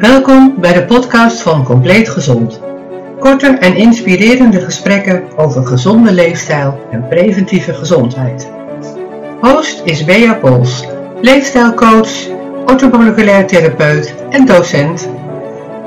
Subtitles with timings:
[0.00, 2.60] Welkom bij de podcast van Compleet Gezond.
[3.18, 8.50] Korte en inspirerende gesprekken over gezonde leefstijl en preventieve gezondheid.
[9.40, 10.84] Host is Bea Pols,
[11.20, 12.28] leefstijlcoach,
[12.66, 15.08] orthomoleculair therapeut en docent.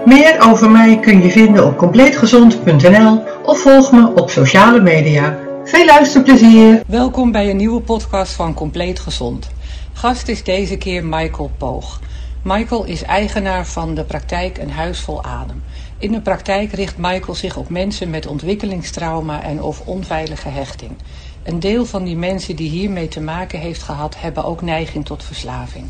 [0.05, 5.37] Meer over mij kun je vinden op compleetgezond.nl of volg me op sociale media.
[5.63, 6.81] Veel luisterplezier!
[6.87, 9.49] Welkom bij een nieuwe podcast van Compleet Gezond.
[9.93, 11.99] Gast is deze keer Michael Poog.
[12.43, 15.63] Michael is eigenaar van de praktijk Een Huis Vol Adem.
[15.97, 20.91] In de praktijk richt Michael zich op mensen met ontwikkelingstrauma en of onveilige hechting.
[21.43, 25.23] Een deel van die mensen die hiermee te maken heeft gehad, hebben ook neiging tot
[25.23, 25.85] verslaving.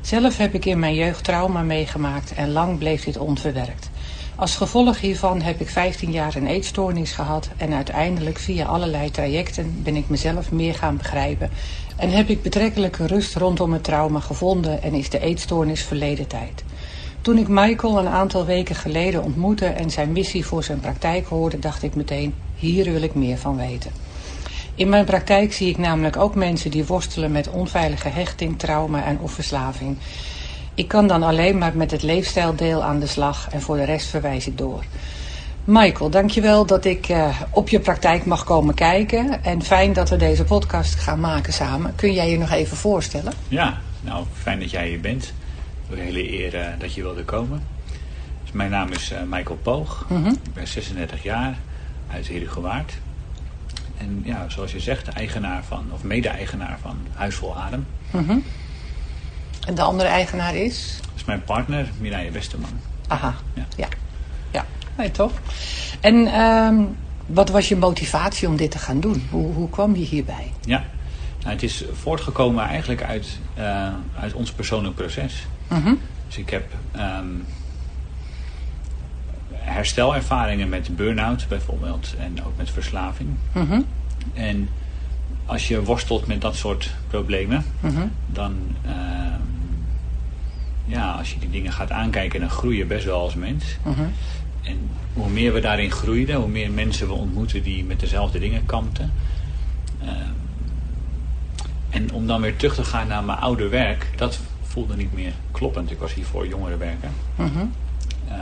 [0.00, 3.90] Zelf heb ik in mijn jeugd trauma meegemaakt en lang bleef dit onverwerkt.
[4.36, 9.82] Als gevolg hiervan heb ik 15 jaar een eetstoornis gehad en uiteindelijk via allerlei trajecten
[9.82, 11.50] ben ik mezelf meer gaan begrijpen
[11.96, 16.64] en heb ik betrekkelijke rust rondom het trauma gevonden en is de eetstoornis verleden tijd.
[17.20, 21.58] Toen ik Michael een aantal weken geleden ontmoette en zijn missie voor zijn praktijk hoorde,
[21.58, 23.90] dacht ik meteen, hier wil ik meer van weten.
[24.74, 29.18] In mijn praktijk zie ik namelijk ook mensen die worstelen met onveilige hechting, trauma en
[29.18, 29.96] of verslaving.
[30.74, 34.06] Ik kan dan alleen maar met het leefstijldeel aan de slag en voor de rest
[34.06, 34.84] verwijs ik door.
[35.64, 39.44] Michael, dankjewel dat ik uh, op je praktijk mag komen kijken.
[39.44, 41.94] En fijn dat we deze podcast gaan maken samen.
[41.94, 43.32] Kun jij je nog even voorstellen?
[43.48, 45.32] Ja, nou fijn dat jij hier bent.
[45.90, 47.62] Een hele eer uh, dat je wilde komen.
[48.42, 50.06] Dus mijn naam is uh, Michael Poog.
[50.08, 50.32] Mm -hmm.
[50.32, 51.56] Ik ben 36 jaar
[52.10, 52.92] uit Herugewaard.
[53.98, 57.86] En ja, zoals je zegt, eigenaar van, of mede-eigenaar van Huis Vol Adem.
[58.10, 58.44] Mm -hmm.
[59.66, 60.98] En de andere eigenaar is?
[61.00, 62.80] Dat is mijn partner, Mireille Westerman.
[63.08, 63.64] Aha, ja.
[63.76, 63.88] ja.
[64.96, 65.32] Nee, toch?
[66.00, 69.26] En um, wat was je motivatie om dit te gaan doen?
[69.30, 70.52] Hoe, hoe kwam je hierbij?
[70.64, 70.84] Ja,
[71.40, 73.88] nou, het is voortgekomen eigenlijk uit, uh,
[74.20, 75.46] uit ons persoonlijk proces.
[75.68, 75.98] Mm -hmm.
[76.26, 76.64] Dus ik heb
[76.96, 77.44] um,
[79.52, 83.28] herstelervaringen met burn-out bijvoorbeeld en ook met verslaving.
[83.52, 83.84] Mm -hmm.
[84.34, 84.68] En
[85.46, 88.10] als je worstelt met dat soort problemen, mm -hmm.
[88.26, 88.56] dan,
[88.86, 88.92] uh,
[90.84, 93.64] ja, als je die dingen gaat aankijken, dan groei je best wel als mens.
[93.82, 94.04] Mhm.
[94.64, 98.66] En hoe meer we daarin groeiden, hoe meer mensen we ontmoeten die met dezelfde dingen
[98.66, 99.12] kampten.
[100.02, 100.10] Uh,
[101.90, 105.32] en om dan weer terug te gaan naar mijn oude werk, dat voelde niet meer
[105.50, 105.90] kloppend.
[105.90, 107.08] Ik was hiervoor jongerenwerker.
[107.36, 107.72] Mm -hmm.
[108.28, 108.34] uh,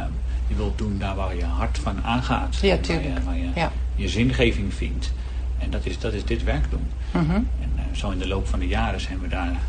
[0.46, 2.58] je wilt doen daar waar je hart van aangaat.
[2.60, 3.18] Ja, waar tuurlijk.
[3.18, 3.72] je, waar je, ja.
[3.94, 5.12] je zingeving vindt.
[5.58, 6.86] En dat is, dat is dit werk doen.
[7.10, 7.48] Mm -hmm.
[7.60, 9.60] En uh, zo in de loop van de jaren zijn we daar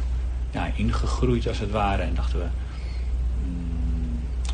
[0.51, 2.01] ja, ingegroeid als het ware.
[2.01, 2.45] En dachten we,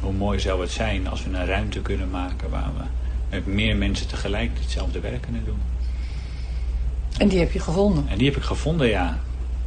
[0.02, 2.84] hoe mooi zou het zijn als we een ruimte kunnen maken waar we
[3.30, 5.60] met meer mensen tegelijk hetzelfde werk kunnen doen.
[7.18, 8.06] En die heb je gevonden?
[8.10, 9.18] En die heb ik gevonden, ja.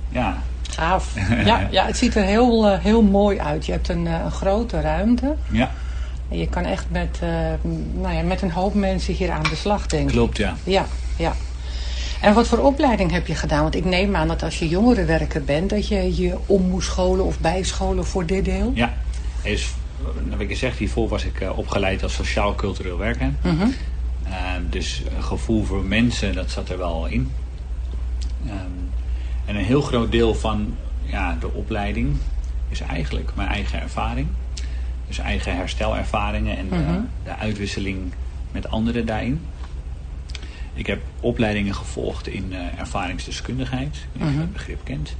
[0.09, 0.43] Ja.
[0.71, 1.15] Gaaf.
[1.45, 3.67] ja, ja, het ziet er heel, uh, heel mooi uit.
[3.67, 5.35] Je hebt een, uh, een grote ruimte.
[5.51, 5.71] Ja.
[6.29, 7.29] En je kan echt met, uh,
[7.95, 10.15] nou ja, met een hoop mensen hier aan de slag, denk ik.
[10.15, 10.57] Klopt, ja.
[10.65, 11.33] Ja, ja.
[12.21, 13.63] En wat voor opleiding heb je gedaan?
[13.63, 17.25] Want ik neem aan dat als je jongerenwerker bent, dat je je om moest scholen
[17.25, 18.73] of bijscholen voor dit deel?
[18.75, 18.95] Ja.
[19.43, 19.71] Is,
[20.31, 23.33] wat ik gezegd, hiervoor was ik uh, opgeleid als sociaal-cultureel werker.
[23.43, 23.75] Mm -hmm.
[24.27, 24.33] uh,
[24.71, 27.33] dus een gevoel voor mensen, dat zat er wel in.
[28.47, 28.91] Um,
[29.45, 32.17] en een heel groot deel van ja, de opleiding
[32.69, 34.27] is eigenlijk mijn eigen ervaring.
[35.07, 37.09] Dus eigen herstelervaringen en mm -hmm.
[37.25, 38.13] de, de uitwisseling
[38.51, 39.41] met anderen daarin.
[40.75, 44.39] Ik heb opleidingen gevolgd in uh, ervaringsdeskundigheid, als je mm -hmm.
[44.39, 45.17] dat begrip kent.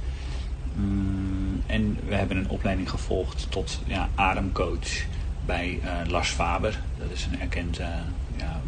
[0.77, 5.05] Um, en we hebben een opleiding gevolgd tot ja, ademcoach
[5.45, 6.79] bij uh, Lars Faber.
[6.97, 7.87] Dat is een erkend, uh,
[8.37, 8.61] ja,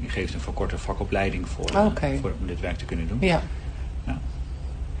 [0.00, 2.18] die geeft een verkorte vakopleiding voor, okay.
[2.18, 3.18] voor, om dit werk te kunnen doen.
[3.20, 3.40] Ja.
[4.06, 4.18] ja.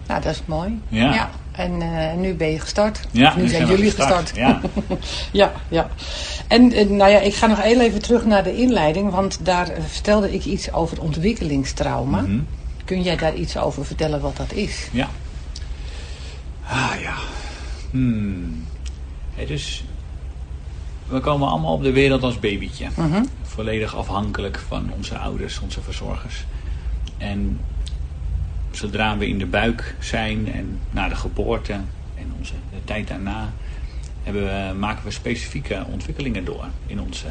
[0.06, 0.80] Nou, dat is mooi.
[0.88, 1.14] Ja.
[1.14, 1.30] ja.
[1.52, 3.00] En uh, nu ben je gestart.
[3.10, 4.28] Ja, nu, nu zijn, zijn jullie gestart.
[4.28, 4.36] gestart.
[4.36, 4.60] Ja.
[5.40, 5.88] ja, ja.
[6.48, 9.72] En uh, nou ja, ik ga nog heel even terug naar de inleiding, want daar
[9.86, 12.20] vertelde ik iets over ontwikkelingstrauma.
[12.20, 12.46] Mm -hmm.
[12.84, 14.88] Kun jij daar iets over vertellen wat dat is?
[14.92, 15.08] Ja.
[16.70, 17.14] Ah ja.
[17.90, 18.64] Hmm.
[19.34, 19.84] Hey, dus
[21.08, 22.88] we komen allemaal op de wereld als babytje.
[22.94, 23.28] -hmm.
[23.42, 26.44] Volledig afhankelijk van onze ouders, onze verzorgers.
[27.18, 27.60] En
[28.70, 31.72] zodra we in de buik zijn en na de geboorte
[32.14, 33.52] en onze, de tijd daarna,
[34.22, 37.26] hebben we, maken we specifieke ontwikkelingen door in, onze,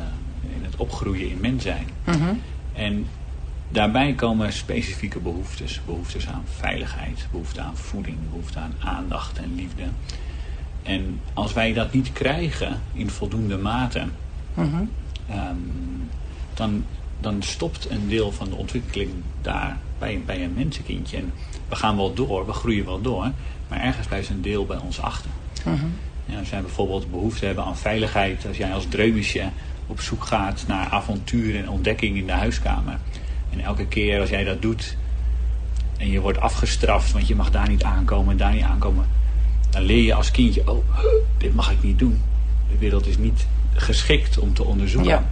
[0.56, 1.88] in het opgroeien in mens zijn.
[2.04, 2.42] -hmm.
[2.74, 3.08] En
[3.69, 5.81] daarbij komen specifieke behoeftes.
[5.86, 9.83] Behoeftes aan veiligheid, behoefte aan voeding, behoefte aan aandacht en liefde.
[10.83, 14.04] En als wij dat niet krijgen in voldoende mate,
[14.54, 14.89] mm -hmm.
[15.31, 16.10] um,
[16.54, 16.86] dan,
[17.19, 19.12] dan stopt een deel van de ontwikkeling
[19.42, 21.18] daar bij, bij een mensenkindje.
[21.18, 21.33] En
[21.69, 23.31] we gaan wel door, we groeien wel door,
[23.68, 25.30] maar ergens blijft een deel bij ons achter.
[25.66, 25.94] Mm -hmm.
[26.25, 29.50] Ja, als jij bijvoorbeeld behoefte hebben aan veiligheid, als jij als dreumisje
[29.88, 33.00] op zoek gaat naar avontuur en ontdekking in de huiskamer.
[33.50, 34.98] En elke keer als jij dat doet
[35.98, 39.06] en je wordt afgestraft, want je mag daar niet aankomen en daar niet aankomen.
[39.69, 40.86] Dan leer je als kindje, oh,
[41.38, 42.22] dit mag ik niet doen.
[42.72, 45.10] De wereld is niet geschikt om te onderzoeken.
[45.10, 45.30] Ja.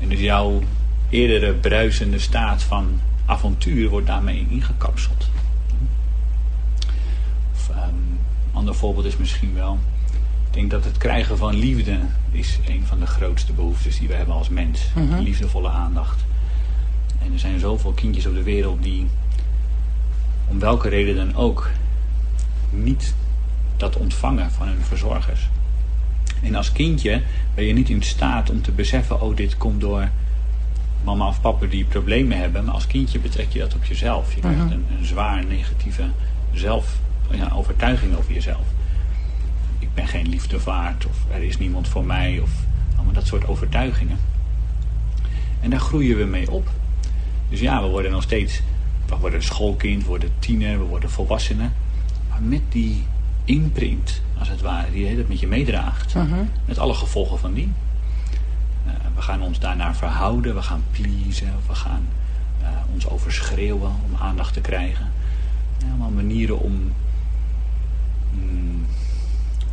[0.00, 0.62] En dus jouw
[1.08, 5.28] eerdere bruisende staat van avontuur wordt daarmee ingekapseld.
[7.54, 8.18] Of, um,
[8.52, 9.78] ander voorbeeld is misschien wel.
[10.46, 11.98] Ik denk dat het krijgen van liefde
[12.30, 14.80] is een van de grootste behoeftes die we hebben als mens.
[14.94, 15.18] Mhm.
[15.18, 16.24] Liefdevolle aandacht.
[17.24, 19.06] En er zijn zoveel kindjes op de wereld die
[20.48, 21.70] om welke reden dan ook
[22.70, 23.14] niet
[23.76, 25.48] dat ontvangen van hun verzorgers.
[26.42, 27.22] En als kindje
[27.54, 30.08] ben je niet in staat om te beseffen, oh dit komt door
[31.04, 32.64] mama of papa die problemen hebben.
[32.64, 34.34] Maar als kindje betrek je dat op jezelf.
[34.34, 34.72] Je krijgt Mhm.
[34.72, 36.02] een, een zwaar negatieve
[36.52, 36.98] zelf,
[37.30, 38.64] ja, overtuiging over jezelf.
[39.78, 42.50] Ik ben geen liefde waard of er is niemand voor mij of
[42.94, 44.18] allemaal dat soort overtuigingen.
[45.60, 46.70] En daar groeien we mee op.
[47.50, 48.60] Dus ja, we worden nog steeds,
[49.06, 51.72] we worden schoolkind, we worden tiener, we worden volwassenen.
[52.28, 53.04] Maar met die
[53.44, 56.14] imprint, als het ware, die dat met je meedraagt.
[56.14, 56.44] Mhm.
[56.64, 57.72] Met alle gevolgen van die.
[58.86, 62.06] Uh, we gaan ons daarnaar verhouden, we gaan pleasen, we gaan
[62.62, 65.12] uh, ons overschreeuwen om aandacht te krijgen.
[65.88, 66.92] Allemaal manieren om
[68.30, 68.86] mm,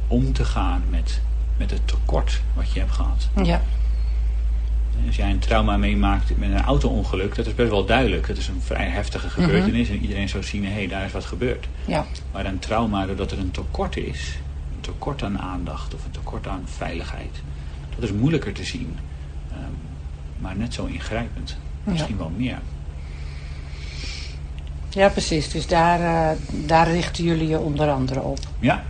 [0.07, 1.21] om te gaan met,
[1.57, 3.29] met het tekort wat je hebt gehad.
[3.43, 3.61] Ja.
[5.05, 8.27] Als jij een trauma meemaakt met een auto-ongeluk, dat is best wel duidelijk.
[8.27, 11.25] Dat is een vrij heftige gebeurtenis en iedereen zou zien, hé, hey, daar is wat
[11.25, 11.67] gebeurd.
[11.85, 12.05] Ja.
[12.31, 14.39] Maar een trauma, doordat er een tekort is,
[14.75, 17.41] een tekort aan aandacht of een tekort aan veiligheid,
[17.95, 18.97] dat is moeilijker te zien.
[19.51, 19.57] Um,
[20.39, 21.57] maar net zo ingrijpend.
[21.83, 22.21] Misschien Ja.
[22.21, 22.59] wel meer.
[24.89, 25.49] Ja, precies.
[25.51, 28.39] Dus daar, uh, daar richten jullie je onder andere op.
[28.59, 28.83] Ja.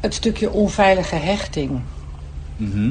[0.00, 1.80] Het stukje onveilige hechting,
[2.56, 2.90] Mhm.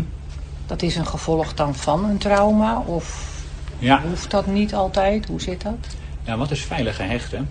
[0.65, 2.79] Dat is een gevolg dan van een trauma?
[2.79, 3.31] Of
[3.79, 4.01] Ja.
[4.01, 5.25] hoeft dat niet altijd?
[5.27, 5.95] Hoe zit dat?
[6.23, 7.49] Ja, wat is veilige hechten?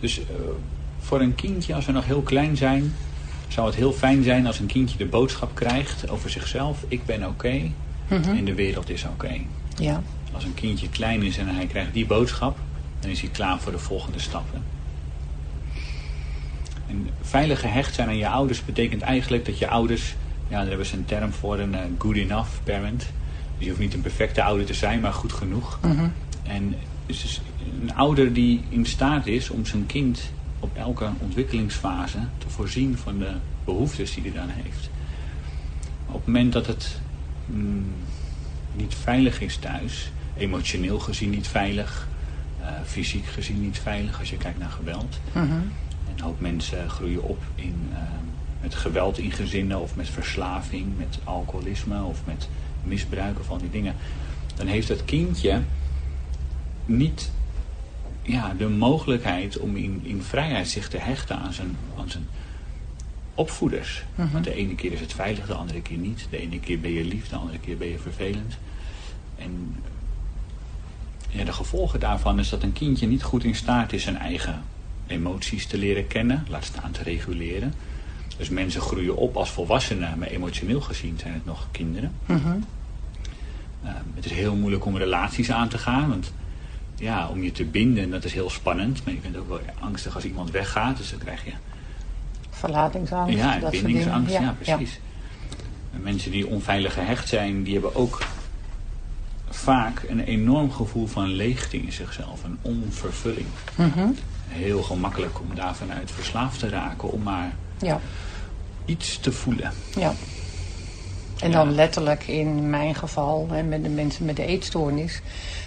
[0.00, 0.24] Dus uh,
[1.00, 2.94] voor een kindje, als we nog heel klein zijn,
[3.48, 6.84] zou het heel fijn zijn als een kindje de boodschap krijgt over zichzelf.
[6.88, 7.60] Ik ben oké
[8.08, 8.28] Mhm.
[8.36, 9.40] en de wereld is oké.
[9.78, 10.02] Ja.
[10.32, 12.58] Als een kindje klein is en hij krijgt die boodschap,
[13.00, 14.62] dan is hij klaar voor de volgende stappen.
[16.88, 20.14] En veilig gehecht zijn aan je ouders betekent eigenlijk dat je ouders,
[20.52, 22.98] ja, daar hebben ze een term voor, een uh, good enough parent.
[22.98, 25.78] Dus je hoeft niet een perfecte ouder te zijn, maar goed genoeg.
[25.82, 26.08] Mhm.
[26.42, 26.74] En
[27.06, 27.40] dus
[27.82, 33.18] een ouder die in staat is om zijn kind op elke ontwikkelingsfase te voorzien van
[33.18, 33.30] de
[33.64, 34.90] behoeftes die hij dan heeft.
[36.06, 37.00] Op het moment dat het
[37.46, 37.84] mm,
[38.74, 42.08] niet veilig is thuis, emotioneel gezien niet veilig,
[42.60, 45.18] uh, fysiek gezien niet veilig als je kijkt naar geweld.
[45.32, 45.42] Mhm.
[45.42, 45.72] En
[46.16, 47.98] een hoop mensen groeien op in, uh,
[48.62, 52.48] met geweld in gezinnen of met verslaving, met alcoholisme of met
[52.84, 53.94] misbruik van die dingen.
[54.54, 55.62] Dan heeft dat kindje
[56.84, 57.30] niet
[58.22, 62.26] ja, de mogelijkheid om in, in vrijheid zich te hechten aan zijn, aan zijn
[63.34, 64.04] opvoeders.
[64.14, 64.32] Mhm.
[64.32, 66.26] Want de ene keer is het veilig, de andere keer niet.
[66.30, 68.58] De ene keer ben je lief, de andere keer ben je vervelend.
[69.36, 69.76] En
[71.28, 74.62] ja, de gevolgen daarvan is dat een kindje niet goed in staat is zijn eigen
[75.06, 77.74] emoties te leren kennen, laat staan te reguleren.
[78.42, 82.12] Dus mensen groeien op als volwassenen, maar emotioneel gezien zijn het nog kinderen.
[82.26, 82.48] Mhm.
[83.84, 86.32] Uh, het is heel moeilijk om relaties aan te gaan, want
[86.94, 89.04] ja, om je te binden, dat is heel spannend.
[89.04, 91.52] Maar je bent ook wel angstig als iemand weggaat, dus dan krijg je...
[92.50, 93.36] Verlatingsangst.
[93.36, 95.00] Ja, dat bindingsangst, ja, ja, precies.
[95.92, 95.98] Ja.
[95.98, 98.22] Mensen die onveilig gehecht zijn, die hebben ook
[99.48, 103.46] vaak een enorm gevoel van leegte in zichzelf, een onvervulling.
[103.74, 104.16] -hmm.
[104.48, 108.00] Heel gemakkelijk om daar vanuit verslaafd te raken, om maar ja.
[108.84, 109.72] Iets te voelen.
[109.96, 110.14] Ja.
[111.42, 115.20] En dan letterlijk in mijn geval, hè, met de mensen met de eetstoornis,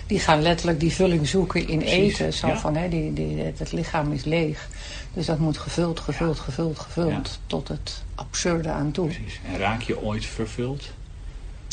[0.08, 2.34] die gaan letterlijk die vulling zoeken in Precies, eten.
[2.34, 2.58] Zo ja.
[2.58, 4.70] van, hè, die, die, het lichaam is leeg.
[5.14, 6.44] Dus dat moet gevuld, gevuld, Ja.
[6.44, 9.06] gevuld, gevuld, tot het absurde aan toe.
[9.06, 9.40] Precies.
[9.52, 10.92] En raak je ooit vervuld?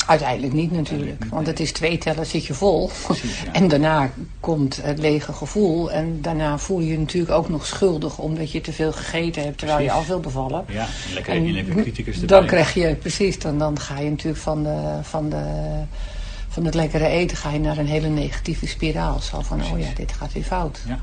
[0.07, 2.89] Uiteindelijk niet natuurlijk, want het is twee tellen zit je vol.
[3.03, 3.53] Precies, ja.
[3.53, 5.91] En daarna komt het lege gevoel.
[5.91, 9.57] En daarna voel je je natuurlijk ook nog schuldig omdat je te veel gegeten hebt
[9.57, 10.65] terwijl je af wil bevallen.
[10.67, 12.39] Ja, en lekker En innerlijke criticus erbij.
[12.39, 15.43] dan krijg je, precies, dan, dan ga je natuurlijk van, de, van, de,
[16.47, 19.19] van het lekkere eten ga je naar een hele negatieve spiraal.
[19.19, 20.79] Zo van, oh ja, dit gaat weer fout.
[20.87, 20.99] Ja.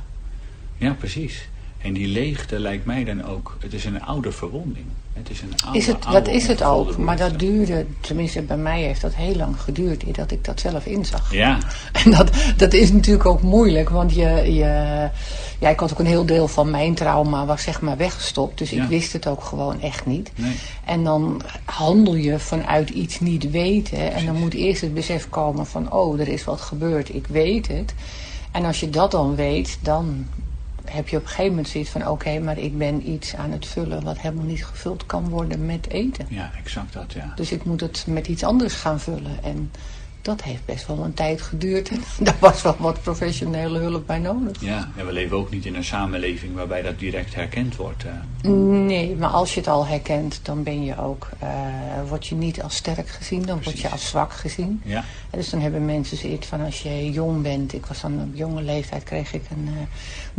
[0.77, 1.49] ja, precies.
[1.83, 4.87] En die leegte lijkt mij dan ook, het is een oude verwonding.
[5.13, 8.43] Het is een oude, is het, oude dat is het ook, maar dat duurde, tenminste
[8.43, 11.33] bij mij heeft dat heel lang geduurd, dat ik dat zelf inzag.
[11.33, 11.59] Ja,
[12.05, 15.09] En dat, dat is natuurlijk ook moeilijk, want je, je,
[15.59, 18.59] ja, ik had ook een heel deel van mijn trauma was zeg maar weggestopt.
[18.59, 18.83] Dus Ja.
[18.83, 20.31] ik wist het ook gewoon echt niet.
[20.35, 20.55] nee.
[20.85, 24.13] En dan handel je vanuit iets niet weten.
[24.13, 27.69] En dan moet eerst het besef komen van, oh, er is wat gebeurd, ik weet
[27.69, 27.95] het.
[28.51, 30.27] En als je dat dan weet, dan
[30.91, 33.67] heb je op een gegeven moment zoiets van, oké, maar ik ben iets aan het
[33.67, 36.27] vullen wat helemaal niet gevuld kan worden met eten.
[36.29, 37.33] Ja, exact dat, ja.
[37.37, 39.39] Dus ik moet het met iets anders gaan vullen.
[39.45, 39.71] En
[40.23, 41.89] dat heeft best wel een tijd geduurd.
[42.19, 44.61] En daar was wel wat professionele hulp bij nodig.
[44.61, 48.05] Ja, en we leven ook niet in een samenleving waarbij dat direct herkend wordt.
[48.05, 48.51] eh.
[48.51, 51.49] Nee, maar als je het al herkent, dan ben je ook, eh,
[52.09, 54.81] word je niet als sterk gezien, dan word je als zwak gezien.
[54.85, 58.21] Ja, En dus dan hebben mensen zoiets van als je jong bent, ik was dan
[58.23, 59.87] op jonge leeftijd, kreeg ik een, eh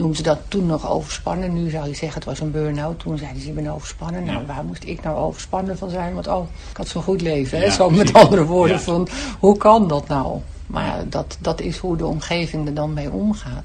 [0.01, 1.53] noemden ze dat toen nog overspannen.
[1.63, 2.99] Nu zou je zeggen het was een burn-out.
[2.99, 4.23] Toen zeiden ze je bent overspannen.
[4.23, 4.45] Nou, Ja.
[4.45, 6.13] waar moest ik nou overspannen van zijn?
[6.13, 7.57] Want oh, ik had zo'n goed leven.
[7.57, 7.63] Hè?
[7.65, 8.81] Ja, Zo met andere woorden Ja.
[8.81, 9.07] van,
[9.39, 10.39] hoe kan dat nou?
[10.67, 13.63] Maar dat, dat is hoe de omgeving er dan mee omgaat.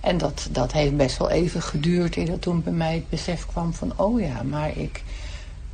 [0.00, 3.46] En dat, dat heeft best wel even geduurd eer dat toen bij mij het besef
[3.46, 5.02] kwam van, oh ja, maar ik,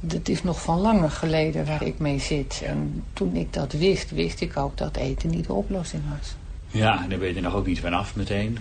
[0.09, 2.62] het is nog van langer geleden waar ik mee zit.
[2.66, 6.35] En toen ik dat wist, wist ik ook dat eten niet de oplossing was.
[6.71, 8.59] ja, en daar ben je er nog ook niet van af meteen.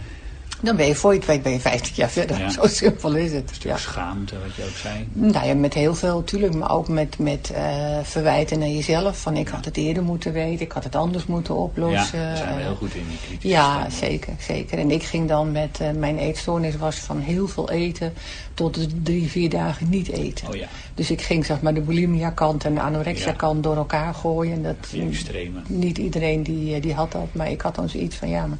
[0.61, 2.39] Dan ben je voor je het weet ben je 50 jaar verder.
[2.39, 2.49] Ja.
[2.61, 3.49] Zo simpel is het.
[3.49, 3.77] Een stuk Ja.
[3.77, 5.07] schaamte, wat je ook zei.
[5.13, 9.17] Nou ja, met heel veel natuurlijk, maar ook met, met eh, verwijten naar jezelf.
[9.21, 12.19] Van ik had het eerder moeten weten, ik had het anders moeten Ja, oplossen.
[12.19, 14.77] daar zijn we heel goed in, die kritische Ja, zeker, zeker.
[14.79, 18.13] En ik ging dan met, eh, mijn eetstoornis was van heel veel eten
[18.53, 20.47] tot drie, vier dagen niet eten.
[20.47, 23.33] Oh ja, Dus ik ging zeg maar de bulimia kant en de anorexia Ja.
[23.33, 24.53] kant door elkaar gooien.
[24.53, 25.59] En dat, die extreme.
[25.67, 28.57] niet iedereen die, eh, die had dat, maar ik had dan zoiets van ja, maar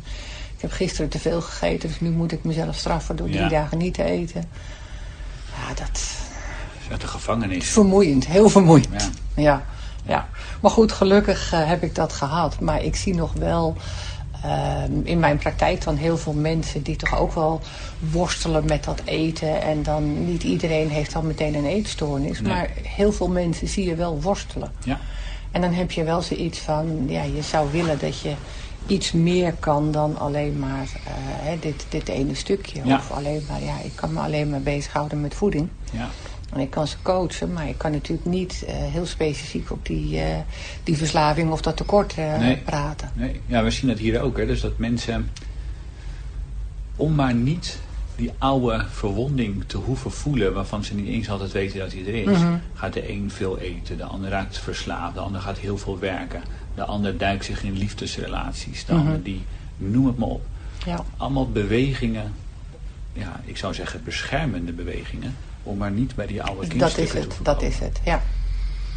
[0.57, 3.49] ik heb gisteren te veel gegeten, dus nu moet ik mezelf straffen door drie Ja.
[3.49, 4.49] dagen niet te eten.
[5.55, 6.01] Ja, dat
[6.91, 7.69] Uit de gevangenis.
[7.69, 8.87] vermoeiend, heel vermoeiend.
[8.91, 9.09] Ja.
[9.43, 9.65] Ja,
[10.05, 10.29] ja.
[10.61, 12.59] Maar goed, gelukkig eh, heb ik dat gehad.
[12.59, 13.75] Maar ik zie nog wel
[14.43, 17.61] ehm, in mijn praktijk dan heel veel mensen die toch ook wel
[17.99, 19.61] worstelen met dat eten.
[19.61, 22.41] En dan niet iedereen heeft dan meteen een eetstoornis.
[22.41, 22.53] Nee.
[22.53, 24.71] Maar heel veel mensen zie je wel worstelen.
[24.83, 24.99] Ja.
[25.51, 28.33] En dan heb je wel zoiets van, ja, je zou willen dat je
[28.87, 32.81] iets meer kan dan alleen maar eh, hè, dit, dit ene stukje.
[32.83, 32.95] Ja.
[32.95, 35.67] Of alleen maar, ja, ik kan me alleen maar bezighouden met voeding.
[35.91, 36.07] Ja.
[36.53, 40.19] En ik kan ze coachen, maar ik kan natuurlijk niet eh, heel specifiek op die,
[40.21, 40.37] eh,
[40.83, 42.57] die verslaving of dat tekort Nee.
[42.57, 43.11] praten.
[43.13, 44.37] Nee, ja, we zien dat hier ook.
[44.37, 44.45] Hè.
[44.45, 45.29] Dus dat mensen,
[46.95, 47.79] om maar niet
[48.15, 52.13] die oude verwonding te hoeven voelen, waarvan ze niet eens altijd weten dat die er
[52.13, 52.55] is, Mhm.
[52.73, 56.41] gaat de een veel eten, de ander raakt verslaafd, de ander gaat heel veel werken,
[56.77, 59.01] de ander duikt zich in liefdesrelaties, de Mhm.
[59.01, 59.45] ander die,
[59.77, 60.45] noem het maar op.
[60.85, 61.03] Ja.
[61.17, 62.33] Allemaal bewegingen,
[63.13, 67.11] ja, ik zou zeggen beschermende bewegingen, om maar niet bij die oude Dat is kindstukken
[67.11, 67.71] te het, hoeven dat komen.
[67.71, 68.21] is het, ja.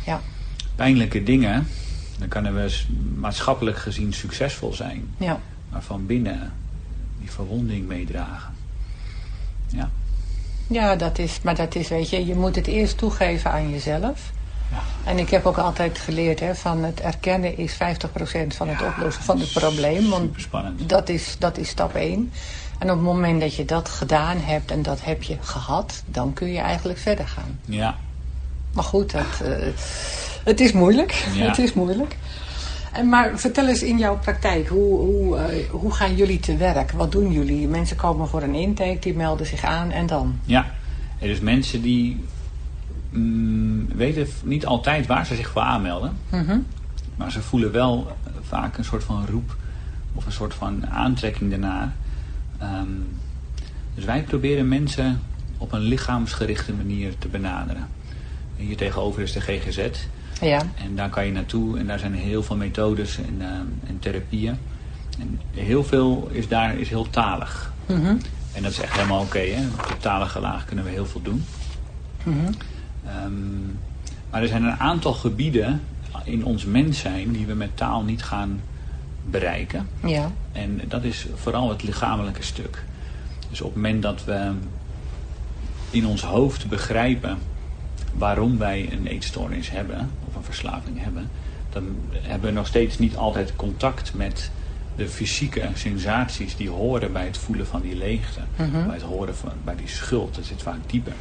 [0.07, 0.21] ja.
[0.75, 1.67] Pijnlijke dingen,
[2.19, 2.81] dan kunnen we
[3.15, 5.41] maatschappelijk gezien succesvol zijn, ja.
[5.71, 6.53] maar van binnen
[7.21, 8.53] die verwonding meedragen.
[9.69, 9.91] Ja,
[10.67, 14.33] Ja, dat is, maar dat is, weet je, je moet het eerst toegeven aan jezelf.
[15.05, 17.77] En ik heb ook altijd geleerd, hè, van het erkennen is 50%
[18.57, 20.09] van het oplossen van het probleem.
[20.09, 20.49] Want
[20.87, 22.33] dat is, dat is stap 1.
[22.79, 26.33] En op het moment dat je dat gedaan hebt en dat heb je gehad, dan
[26.33, 27.59] kun je eigenlijk verder gaan.
[27.65, 27.97] ja,
[28.73, 29.67] Maar goed, dat, eh,
[30.45, 31.25] het is moeilijk.
[31.35, 31.45] Ja.
[31.49, 32.17] Het is moeilijk.
[32.93, 36.91] En maar vertel eens in jouw praktijk, hoe, hoe, eh, hoe gaan jullie te werk?
[36.93, 37.69] Wat doen jullie?
[37.69, 40.39] Mensen komen voor een intake, die melden zich aan en dan?
[40.45, 40.67] ja.
[41.19, 42.25] Er is mensen die
[43.11, 46.59] mm, weten niet altijd waar ze zich voor aanmelden, Mhm.
[47.17, 49.57] maar ze voelen wel eh, vaak een soort van roep
[50.15, 51.93] of een soort van aantrekking daarna.
[52.59, 52.87] Ehm,
[53.95, 55.21] dus wij proberen mensen
[55.59, 57.87] op een lichaamsgerichte manier te benaderen.
[58.59, 59.89] En hier tegenover is de GGZ.
[60.41, 63.47] Ja, En daar kan je naartoe en daar zijn heel veel methodes en, eh,
[63.89, 64.57] en therapieën.
[65.19, 67.73] En heel veel is daar is heel talig.
[67.87, 68.17] Mhm.
[68.53, 69.39] En dat is echt helemaal oké.
[69.39, 69.67] hè.
[69.67, 71.45] Op de talige laag kunnen we heel veel doen.
[72.23, 72.53] Mhm.
[73.07, 73.67] Ehm,
[74.31, 75.81] maar er zijn een aantal gebieden
[76.25, 78.61] in ons mens zijn die we met taal niet gaan
[79.31, 79.89] bereiken.
[80.05, 82.85] ja, En dat is vooral het lichamelijke stuk.
[83.51, 84.53] Dus op het moment dat we
[85.91, 87.39] in ons hoofd begrijpen
[88.15, 91.29] waarom wij een eetstoornis hebben, of een verslaving hebben,
[91.71, 94.51] dan hebben we nog steeds niet altijd contact met
[94.97, 98.71] de fysieke sensaties die horen bij het voelen van die leegte, Mhm.
[98.87, 100.35] bij het horen van bij die schuld.
[100.35, 101.13] Dat zit vaak dieper.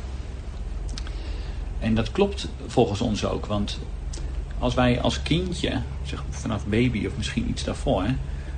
[1.79, 3.79] En dat klopt volgens ons ook, want
[4.59, 8.05] als wij als kindje, zeg vanaf baby of misschien iets daarvoor,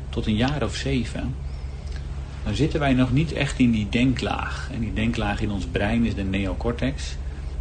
[0.10, 1.36] tot een jaar of zeven,
[2.44, 4.70] dan zitten wij nog niet echt in die denklaag.
[4.74, 7.16] En die denklaag in ons brein is de neocortex.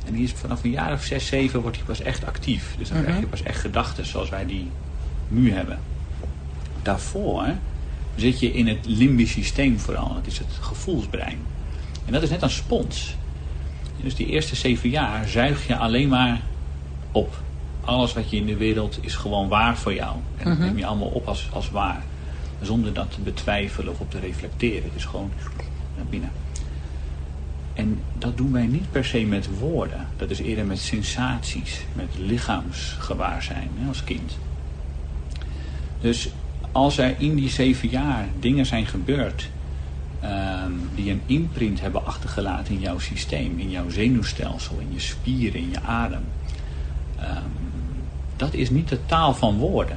[0.06, 2.74] En die is vanaf een jaar of zes, zeven wordt die pas echt actief.
[2.78, 4.70] Dus dan krijg je pas echt gedachten zoals wij die
[5.28, 5.78] nu hebben.
[6.82, 7.46] Daarvoor
[8.16, 10.14] zit je in het limbisch systeem vooral.
[10.14, 11.38] Dat is het gevoelsbrein.
[12.06, 13.16] En dat is net een spons.
[14.02, 16.40] Dus die eerste zeven jaar zuig je alleen maar
[17.12, 17.42] op.
[17.80, 20.16] Alles wat je in de wereld is gewoon waar voor jou.
[20.36, 22.02] En dat neem je allemaal op als, als waar.
[22.60, 24.82] Zonder dat te betwijfelen of op te reflecteren.
[24.82, 25.30] Het is gewoon
[25.96, 26.30] naar binnen.
[27.74, 30.06] En dat doen wij niet per se met woorden.
[30.16, 34.38] Dat is eerder met sensaties, met lichaamsgewaarzijn hè, als kind.
[36.00, 36.30] Dus
[36.72, 39.50] als er in die zeven jaar dingen zijn gebeurd
[40.20, 45.60] ehm, die een imprint hebben achtergelaten in jouw systeem, in jouw zenuwstelsel, in je spieren,
[45.60, 46.22] in je adem.
[47.18, 47.42] Ehm,
[48.36, 49.96] dat is niet de taal van woorden.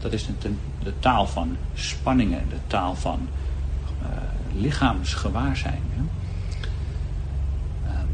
[0.00, 3.28] Dat is de, de taal van spanningen, de taal van
[4.02, 4.08] uh,
[4.60, 5.82] lichaamsgewaarzijn.
[5.90, 6.00] Hè?
[7.90, 8.08] Um,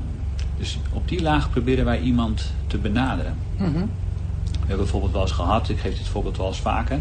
[0.57, 3.37] dus op die laag proberen wij iemand te benaderen.
[3.59, 3.91] Mm -hmm.
[4.45, 7.01] We hebben bijvoorbeeld wel eens gehad, ik geef dit voorbeeld wel eens vaker.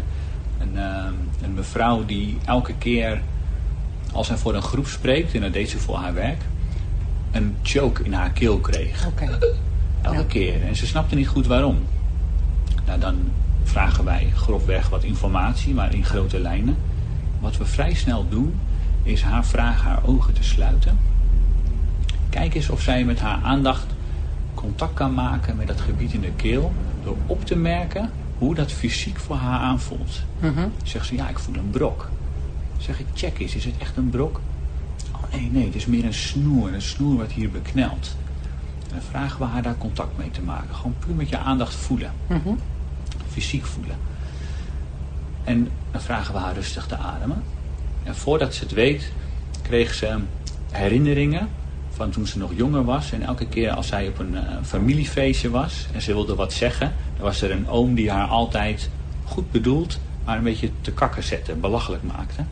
[0.58, 0.76] Een,
[1.42, 3.22] een mevrouw die elke keer
[4.14, 6.42] als hij voor een groep spreekt, en dat deed ze voor haar werk,
[7.32, 9.06] een choke in haar keel kreeg.
[9.06, 9.28] Okay.
[10.02, 10.24] Elke ja.
[10.28, 10.62] keer.
[10.62, 11.78] En ze snapte niet goed waarom.
[12.86, 13.16] Nou, dan
[13.62, 16.76] vragen wij grofweg wat informatie, maar in grote lijnen.
[17.40, 18.60] Wat we vrij snel doen,
[19.02, 20.98] is haar vragen haar ogen te sluiten.
[22.28, 23.86] Kijk eens of zij met haar aandacht
[24.54, 26.72] contact kan maken met dat gebied in de keel.
[27.04, 30.22] Door op te merken hoe dat fysiek voor haar aanvoelt.
[30.40, 30.72] Mm -hmm.
[30.82, 32.08] Zegt ze, ja, ik voel een brok.
[32.84, 34.40] Zeg ik, check eens, is het echt een brok?
[35.12, 36.72] Oh nee, nee, het is meer een snoer.
[36.72, 38.16] Een snoer wat hier beknelt.
[38.82, 40.74] En dan vragen we haar daar contact mee te maken.
[40.74, 42.12] Gewoon puur met je aandacht voelen.
[42.26, 42.58] Mm -hmm.
[43.28, 43.96] Fysiek voelen.
[45.44, 47.42] En dan vragen we haar rustig te ademen.
[48.02, 49.12] En voordat ze het weet,
[49.62, 50.18] kreeg ze
[50.70, 51.48] herinneringen
[51.90, 53.12] van toen ze nog jonger was.
[53.12, 56.92] En elke keer als zij op een uh, familiefeestje was en ze wilde wat zeggen,
[57.16, 58.90] dan was er een oom die haar altijd
[59.24, 62.44] goed bedoeld, maar een beetje te kakken zette, belachelijk maakte.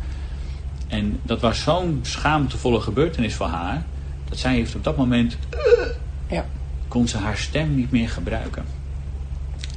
[0.92, 3.84] En dat was zo'n schaamtevolle gebeurtenis voor haar,
[4.28, 5.36] dat zij heeft op dat moment,
[6.28, 6.46] ja.
[6.88, 8.64] kon ze haar stem niet meer gebruiken.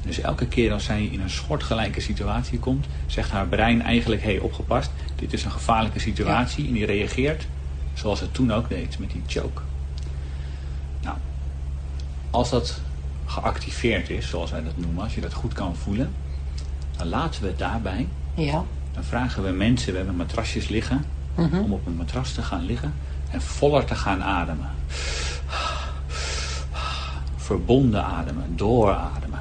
[0.02, 4.32] Dus elke keer als zij in een soortgelijke situatie komt, zegt haar brein eigenlijk, hé
[4.32, 6.64] hey, opgepast, dit is een gevaarlijke situatie.
[6.64, 6.70] Ja.
[6.70, 7.48] En die reageert
[7.94, 9.62] zoals het toen ook deed met die choke.
[11.01, 11.18] Nou,
[12.30, 12.82] als dat
[13.25, 16.14] geactiveerd is, zoals wij dat noemen, als je dat goed kan voelen,
[16.98, 18.08] dan laten we het daarbij.
[18.34, 18.64] Ja.
[18.96, 21.05] Dan vragen we mensen, we hebben matrasjes liggen,
[21.36, 21.60] -hmm.
[21.60, 22.94] om op een matras te gaan liggen
[23.31, 24.70] en voller te gaan ademen.
[27.36, 29.40] Verbonden ademen, doorademen.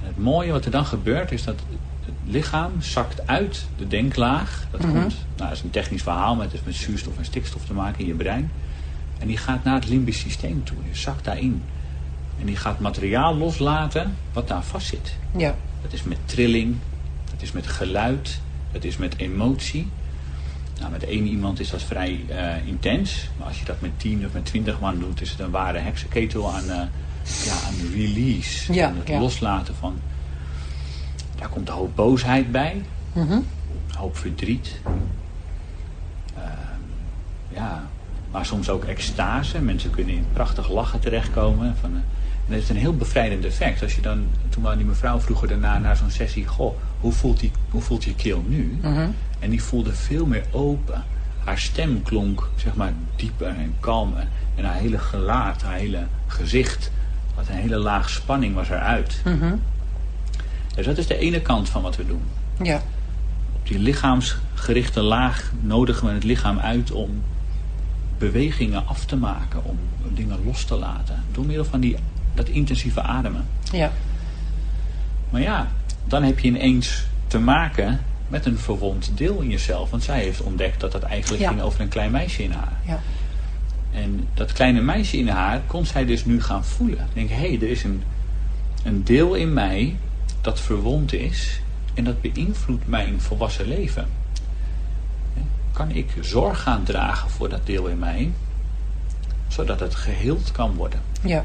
[0.00, 1.60] En het mooie wat er dan gebeurt is dat
[2.04, 4.66] het lichaam zakt uit de denklaag.
[4.70, 4.92] Dat, -hmm.
[4.92, 7.74] komt, nou, dat is een technisch verhaal, maar het is met zuurstof en stikstof te
[7.74, 8.50] maken in je brein.
[9.18, 10.76] En die gaat naar het limbisch systeem toe.
[10.88, 11.62] Je zakt daarin.
[12.40, 15.16] En die gaat materiaal loslaten wat daar vast zit.
[15.36, 15.54] Ja.
[15.82, 16.76] Dat is met trilling,
[17.42, 18.40] dat is met geluid,
[18.72, 19.88] dat is met emotie.
[20.78, 23.28] Nou, met één iemand is dat vrij uh, intens.
[23.38, 25.78] Maar als je dat met tien of met twintig man doet, is het een ware
[25.78, 26.76] heksenketel aan, uh,
[27.44, 28.72] ja, aan release.
[28.72, 29.18] Ja, aan het ja.
[29.18, 30.00] loslaten van...
[31.38, 32.82] Daar komt een hoop boosheid bij.
[33.12, 33.46] Mm -hmm.
[33.88, 34.80] Een hoop verdriet.
[36.36, 36.42] Uh,
[37.48, 37.86] ja,
[38.30, 39.60] maar soms ook extase.
[39.60, 41.76] Mensen kunnen in prachtig lachen terechtkomen.
[41.80, 42.04] Van, en
[42.46, 43.82] dat heeft een heel bevrijdend effect.
[43.82, 47.40] Als je dan, toen wou die mevrouw vroeger daarna naar zo'n sessie, goh, hoe voelt,
[47.40, 48.78] die, hoe voelt je keel nu?
[48.82, 49.14] -hmm.
[49.38, 51.04] En die voelde veel meer open.
[51.44, 54.26] Haar stem klonk, zeg maar, dieper en kalmer.
[54.54, 56.90] En haar hele gelaat, haar hele gezicht,
[57.34, 59.20] had een hele laag spanning was eruit.
[59.24, 59.60] -hmm.
[60.74, 62.22] Dus dat is de ene kant van wat we doen.
[62.62, 62.82] Ja.
[63.52, 67.22] Op die lichaamsgerichte laag nodigen we het lichaam uit om
[68.18, 69.78] bewegingen af te maken, om
[70.14, 71.24] dingen los te laten.
[71.32, 71.96] Door middel van die,
[72.34, 73.46] dat intensieve ademen.
[73.72, 73.90] Ja.
[75.30, 75.68] Maar ja,
[76.04, 79.90] dan heb je ineens te maken met een verwond deel in jezelf.
[79.90, 81.48] Want zij heeft ontdekt dat dat eigenlijk Ja.
[81.48, 82.72] ging over een klein meisje in haar.
[82.86, 83.00] Ja.
[83.92, 86.98] En dat kleine meisje in haar kon zij dus nu gaan voelen.
[86.98, 88.02] Ik denk, hé, hey, er is een,
[88.84, 89.96] een deel in mij
[90.40, 91.60] dat verwond is.
[91.94, 94.06] En dat beïnvloedt mijn volwassen leven.
[95.72, 98.30] Kan ik zorg gaan dragen voor dat deel in mij?
[99.48, 101.00] Zodat het geheeld kan worden.
[101.22, 101.44] Ja.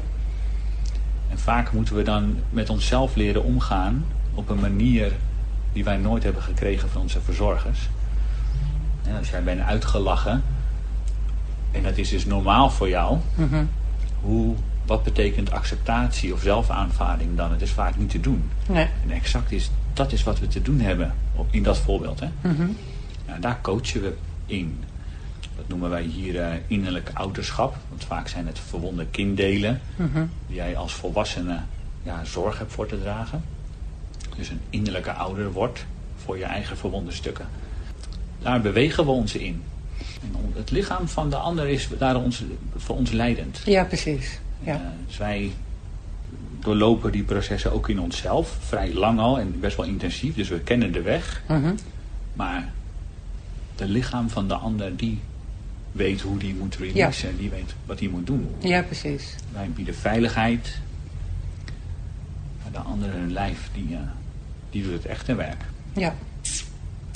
[1.30, 4.04] En vaak moeten we dan met onszelf leren omgaan
[4.38, 5.12] op een manier
[5.72, 7.88] die wij nooit hebben gekregen van onze verzorgers.
[9.04, 10.42] En als jij bent uitgelachen,
[11.70, 13.68] en dat is dus normaal voor jou, Mm -hmm.
[14.20, 14.54] hoe,
[14.86, 17.50] wat betekent acceptatie of zelfaanvaarding dan?
[17.50, 18.50] Het is vaak niet te doen.
[18.68, 18.86] Nee.
[19.02, 21.14] En exact is, dat is wat we te doen hebben
[21.50, 22.20] in dat voorbeeld.
[22.20, 22.28] Hè?
[22.40, 22.76] Mm -hmm.
[23.26, 24.14] Nou, daar coachen we
[24.46, 24.84] in.
[25.56, 27.76] Dat noemen wij hier eh, innerlijk ouderschap.
[27.88, 30.24] Want vaak zijn het verwonde kinddelen Mhm.
[30.46, 31.58] die jij als volwassene
[32.02, 33.42] ja, zorg hebt voor te dragen.
[34.38, 35.86] Dus een innerlijke ouder wordt
[36.24, 37.46] voor je eigen verwonde stukken.
[38.42, 39.62] Daar bewegen we ons in.
[40.22, 42.42] En het lichaam van de ander is daar ons,
[42.76, 43.60] voor ons leidend.
[43.64, 44.38] Ja, precies.
[44.60, 44.74] Ja.
[44.74, 45.52] Eh, dus wij
[46.60, 48.56] doorlopen die processen ook in onszelf.
[48.60, 50.34] Vrij lang al en best wel intensief.
[50.34, 51.42] Dus we kennen de weg.
[51.48, 51.74] Mhm.
[52.32, 52.72] Maar
[53.76, 55.20] het lichaam van de ander, die
[55.92, 57.38] weet hoe die moet releasen.
[57.38, 58.48] Die weet wat hij moet doen.
[58.58, 59.34] ja, precies.
[59.52, 60.78] Wij bieden veiligheid.
[62.62, 64.00] Maar de andere lijf, die, eh,
[64.70, 65.60] die doet het echte werk.
[65.92, 66.14] Ja.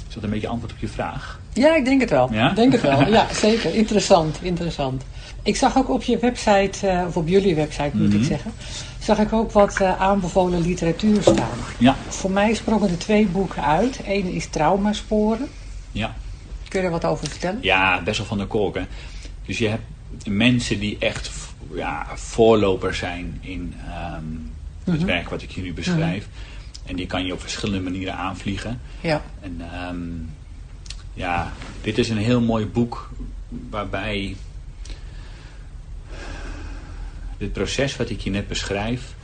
[0.08, 1.40] Is dat een beetje antwoord op je vraag?
[1.52, 2.32] Ja, ik denk het wel.
[2.32, 2.50] Ja?
[2.50, 3.08] Ik denk het wel.
[3.08, 3.74] Ja, zeker.
[3.74, 5.02] Interessant, interessant.
[5.42, 8.16] Ik zag ook op je website, eh, of op jullie website moet Mhm.
[8.16, 8.52] ik zeggen,
[9.00, 11.58] zag ik ook wat eh, aanbevolen literatuur staan.
[11.78, 11.96] Ja.
[12.08, 14.00] Voor mij sprongen er twee boeken uit.
[14.06, 15.48] Eén is Traumasporen.
[15.92, 16.14] Ja.
[16.68, 17.58] Kun je er wat over vertellen?
[17.62, 18.86] Ja, best wel van de kolken.
[19.46, 19.82] Dus je hebt
[20.26, 21.30] mensen die echt
[21.74, 24.24] ja, voorlopers zijn in ehm,
[24.84, 25.06] het Mhm.
[25.06, 26.26] werk wat ik hier nu beschrijf.
[26.84, 28.80] En die kan je op verschillende manieren aanvliegen.
[29.00, 29.22] Ja.
[29.40, 29.98] En ehm,
[31.14, 33.10] ja, dit is een heel mooi boek
[33.70, 34.36] waarbij
[37.38, 39.14] dit proces wat ik je net beschrijf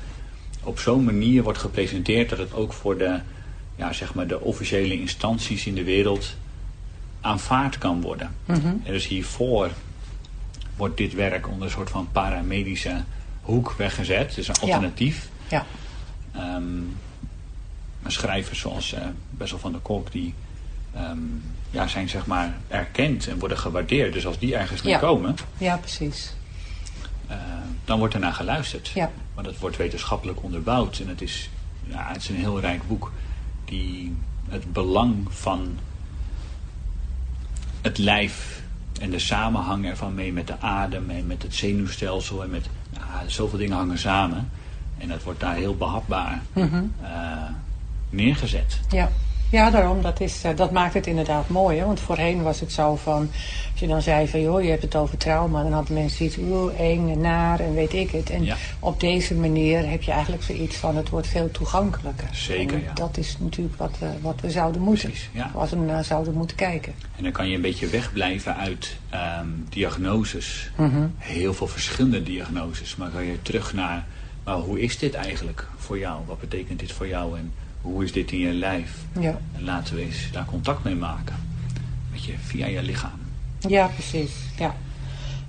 [0.63, 3.21] op zo'n manier wordt gepresenteerd dat het ook voor de,
[3.77, 6.37] ja, zeg maar de officiële instanties in de wereld
[7.21, 8.35] aanvaard kan worden.
[8.45, 8.67] Mhm.
[8.67, 9.71] En dus hiervoor
[10.77, 13.05] wordt dit werk onder een soort van paramedische
[13.43, 14.35] hoek weggezet.
[14.35, 14.61] Dus een Ja.
[14.63, 15.29] alternatief.
[15.49, 15.67] Ja.
[16.33, 17.08] Ehm, maar
[18.07, 20.35] schrijvers zoals eh Bessel van der Kolk, die
[20.95, 21.19] ehm,
[21.71, 24.13] ja, zijn zeg maar erkend en worden gewaardeerd.
[24.13, 24.99] Dus als die ergens mee Ja.
[24.99, 26.35] komen, ja, precies.
[27.27, 27.37] eh,
[27.85, 28.89] dan wordt er naar geluisterd.
[28.89, 29.11] Ja.
[29.35, 30.99] Maar dat wordt wetenschappelijk onderbouwd.
[30.99, 31.51] En het is,
[31.87, 33.13] ja, het is een heel rijk boek
[33.65, 34.17] die
[34.49, 35.79] het belang van
[37.81, 38.63] het lijf
[39.01, 43.23] en de samenhang ervan mee met de adem en met het zenuwstelsel en met ja,
[43.27, 44.51] zoveel dingen hangen samen.
[44.99, 46.63] En dat wordt daar heel behapbaar eh,
[48.11, 48.81] neergezet.
[48.91, 49.11] Ja.
[49.51, 50.03] Ja, daarom.
[50.03, 51.79] Dat, is, eh, dat maakt het inderdaad mooi.
[51.79, 51.85] Hè?
[51.85, 53.31] Want voorheen was het zo van...
[53.71, 55.63] Als je dan zei van, joh, je hebt het over trauma...
[55.63, 58.31] dan hadden mensen iets, oeh, eng en naar en weet ik het.
[58.31, 58.57] En Ja.
[58.79, 60.97] op deze manier heb je eigenlijk zoiets van...
[60.97, 62.29] het wordt veel toegankelijker.
[62.33, 62.93] Zeker, En ja.
[62.93, 65.09] Dat is natuurlijk wat we, wat we zouden moeten.
[65.09, 65.51] Precies, ja.
[65.55, 66.95] Als we naar zouden moeten kijken.
[67.17, 70.71] En dan kan je een beetje wegblijven uit ehm, diagnoses.
[70.77, 71.07] Mhm.
[71.19, 72.97] Heel veel verschillende diagnoses.
[72.97, 74.07] Maar kan je terug naar,
[74.45, 76.21] maar hoe is dit eigenlijk voor jou?
[76.27, 77.39] Wat betekent dit voor jou?
[77.39, 78.91] En hoe is dit in je lijf?
[79.21, 79.37] Ja.
[79.57, 81.35] En laten we eens daar contact mee maken.
[82.13, 83.11] Met je, via je lichaam.
[83.59, 84.33] ja, precies.
[84.59, 84.75] Ja.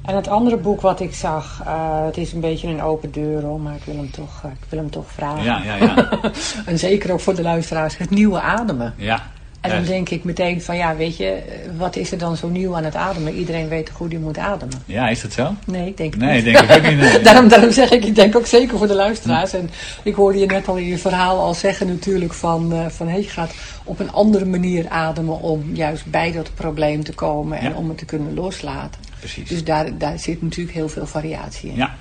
[0.01, 1.61] En het andere boek wat ik zag...
[1.65, 4.51] eh, het is een beetje een open deur, hoor, maar ik wil hem toch, eh,
[4.51, 5.43] ik wil hem toch vragen.
[5.43, 6.19] Ja, ja, ja.
[6.65, 8.93] En zeker ook voor de luisteraars, het nieuwe ademen.
[8.97, 9.27] ja.
[9.61, 11.41] En dan denk ik meteen van ja, weet je,
[11.77, 13.33] wat is er dan zo nieuw aan het ademen?
[13.33, 14.81] Iedereen weet toch hoe die moet ademen?
[14.85, 15.53] Ja, is dat zo?
[15.65, 16.43] Nee, ik denk het Nee, niet.
[16.43, 16.97] denk ik ook niet.
[16.99, 17.21] nee.
[17.27, 19.53] daarom, daarom zeg ik, ik denk ook zeker voor de luisteraars.
[19.53, 19.69] En
[20.03, 23.21] ik hoorde je net al in je verhaal al zeggen natuurlijk van, eh, van hey,
[23.21, 27.69] je gaat op een andere manier ademen om juist bij dat probleem te komen en
[27.69, 27.75] Ja.
[27.75, 29.01] om het te kunnen loslaten.
[29.19, 29.49] Precies.
[29.49, 31.75] Dus daar, daar zit natuurlijk heel veel variatie in.
[31.75, 31.95] Ja.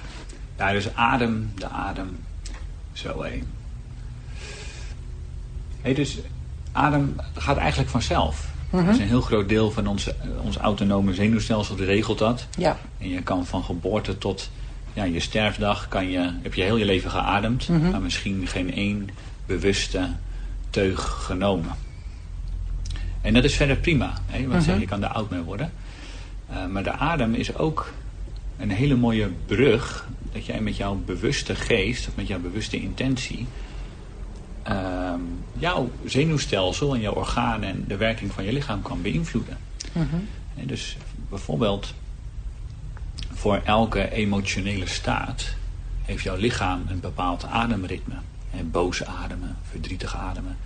[0.59, 2.17] ja, dus adem, de adem.
[2.93, 3.43] Zo hé.
[5.83, 6.19] Hey, dus
[6.73, 8.49] adem gaat eigenlijk vanzelf.
[8.71, 8.85] Mhm.
[8.85, 10.09] Dat is een heel groot deel van ons,
[10.43, 12.47] ons autonome zenuwstelsel, regelt dat.
[12.59, 14.51] Ja, En je kan van geboorte tot
[14.93, 17.69] ja, je sterfdag, kan je, heb je heel je leven geademd.
[17.69, 17.91] Mhm.
[17.91, 19.09] Maar misschien geen één
[19.47, 20.09] bewuste
[20.71, 21.71] teug genomen.
[23.21, 24.13] En dat is verder prima.
[24.27, 24.47] Hè?
[24.47, 24.79] Want Mhm.
[24.81, 25.73] je kan er oud mee worden.
[26.51, 27.93] Eh, maar de adem is ook
[28.59, 30.07] een hele mooie brug.
[30.33, 33.47] Dat jij met jouw bewuste geest, of met jouw bewuste intentie...
[34.69, 35.21] ehm,
[35.59, 39.59] jouw zenuwstelsel en jouw organen en de werking van je lichaam kan beïnvloeden.
[39.93, 40.17] Mhm.
[40.55, 40.97] Dus
[41.29, 41.95] bijvoorbeeld
[43.33, 45.55] voor elke emotionele staat
[46.05, 48.15] heeft jouw lichaam een bepaald ademritme.
[48.51, 50.57] En boos ademen, verdrietig ademen.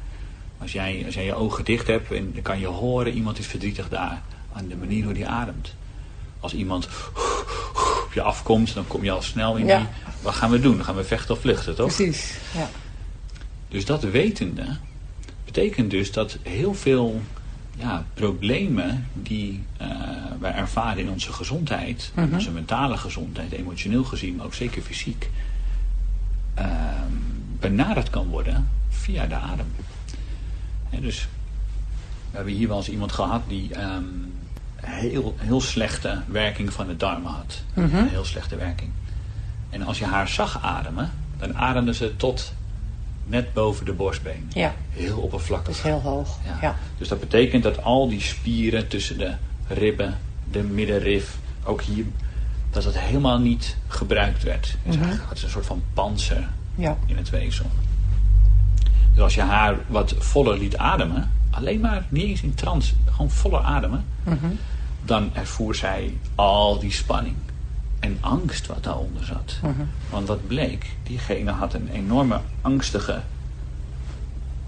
[0.59, 3.47] Als jij, als jij je ogen dicht hebt en dan kan je horen iemand is
[3.47, 5.75] verdrietig daar aan de manier hoe die ademt.
[6.41, 6.89] Als iemand
[8.05, 9.79] op je afkomt, dan kom je al snel in Ja.
[9.79, 9.87] die...
[10.23, 10.77] Wat gaan we doen?
[10.77, 11.95] Dan gaan we vechten of vluchten, toch?
[11.95, 12.35] precies.
[12.55, 12.69] Ja.
[13.73, 14.65] Dus dat wetende
[15.45, 17.21] betekent dus dat heel veel
[17.77, 19.89] ja, problemen die eh,
[20.41, 22.35] wij ervaren in onze gezondheid, Mhm.
[22.35, 25.31] onze mentale gezondheid, emotioneel gezien, maar ook zeker fysiek,
[26.55, 27.13] ehm,
[27.61, 29.67] benaderd kan worden via de adem.
[30.91, 31.29] En dus
[32.31, 34.05] we hebben hier wel eens iemand gehad die ehm,
[34.77, 37.63] heel, heel slechte werking van de darmen had.
[37.75, 37.97] Mhm.
[37.97, 38.91] Een heel slechte werking.
[39.71, 42.53] En als je haar zag ademen, dan ademde ze tot
[43.27, 44.51] net boven de borstbeen.
[44.53, 45.67] Ja, Heel oppervlakkig.
[45.67, 46.39] dat is heel hoog.
[46.45, 46.59] Ja.
[46.61, 46.77] Ja.
[46.99, 49.35] Dus dat betekent dat al die spieren tussen de
[49.69, 50.19] ribben,
[50.51, 52.05] de middenrif, ook hier,
[52.71, 54.77] dat dat helemaal niet gebruikt werd.
[54.83, 54.95] Mhm.
[54.97, 56.97] eigenlijk had ze een soort van panzer Ja.
[57.07, 57.67] in het weefsel.
[59.15, 63.31] Dus als je haar wat voller liet ademen, alleen maar niet eens in trance, gewoon
[63.31, 64.47] voller ademen, Mhm.
[65.05, 67.35] dan ervoer zij al die spanning
[68.03, 69.59] en angst wat daaronder zat.
[69.63, 69.83] Mhm.
[70.11, 73.21] Want wat bleek, diegene had een enorme angstige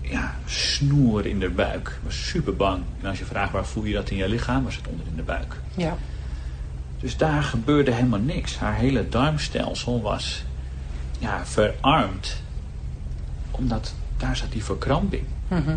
[0.01, 1.99] ja, snoer in de buik.
[2.05, 2.83] Was super bang.
[3.01, 5.17] En als je vraagt waar voel je dat in je lichaam, was het onder in
[5.17, 5.57] de buik.
[5.77, 5.97] Ja.
[7.01, 8.59] Dus daar gebeurde helemaal niks.
[8.59, 10.45] Haar hele darmstelsel was
[11.19, 12.43] ja, verarmd.
[13.51, 15.25] Omdat daar zat die verkramping.
[15.49, 15.77] Mhm.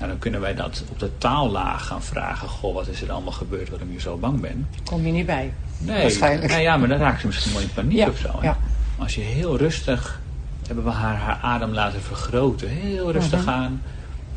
[0.00, 2.48] Nou, dan kunnen wij dat op de taallaag gaan vragen.
[2.48, 4.66] Goh, wat is er allemaal gebeurd waarom je zo bang bent?
[4.84, 5.52] Kom je niet bij.
[5.78, 6.50] Nee, Waarschijnlijk.
[6.50, 8.38] nou ja, maar dan raakt ze misschien wel in paniek Ja, of zo.
[8.42, 8.58] ja.
[8.98, 10.20] Als je heel rustig,
[10.66, 12.68] hebben we haar, haar adem laten vergroten.
[12.68, 13.50] Heel rustig Mhm.
[13.50, 13.82] aan.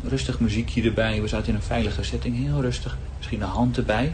[0.07, 1.21] Rustig muziekje erbij.
[1.21, 2.37] We zaten in een veilige setting.
[2.45, 2.97] Heel rustig.
[3.17, 4.13] Misschien een hand erbij.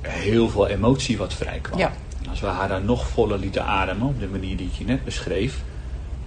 [0.00, 1.78] Heel veel emotie wat vrij kwam.
[1.78, 1.92] Ja.
[2.30, 5.04] Als we haar dan nog voller lieten ademen, op de manier die ik je net
[5.04, 5.62] beschreef,